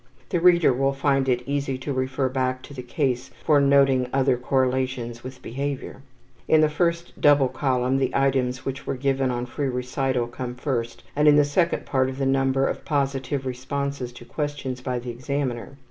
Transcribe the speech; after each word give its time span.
The 0.29 0.39
reader 0.41 0.73
will 0.73 0.93
find 0.93 1.29
it 1.29 1.43
easy 1.45 1.77
to 1.77 1.93
refer 1.93 2.27
back 2.27 2.63
to 2.63 2.73
the 2.73 2.81
case 2.81 3.29
for 3.45 3.61
noting 3.61 4.09
other 4.11 4.35
correlations 4.35 5.23
with 5.23 5.43
behavior. 5.43 6.01
In 6.47 6.61
the 6.61 6.69
first 6.69 7.21
double 7.21 7.47
column 7.47 7.97
the 7.99 8.09
items 8.15 8.65
which 8.65 8.87
were 8.87 8.95
given 8.97 9.29
in 9.29 9.45
free 9.45 9.67
recital 9.69 10.25
come 10.25 10.55
first, 10.55 11.03
and 11.15 11.27
in 11.27 11.35
the 11.35 11.45
second 11.45 11.85
part 11.85 12.17
the 12.17 12.25
number 12.25 12.65
of 12.65 12.83
positive 12.83 13.45
responses 13.45 14.11
to 14.13 14.25
questions 14.25 14.81
by 14.81 14.97
the 14.97 15.11
examiner. 15.11 15.77